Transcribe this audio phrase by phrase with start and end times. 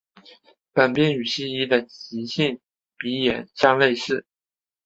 [0.73, 2.59] 本病与西医的急性
[2.97, 4.25] 鼻炎相类似。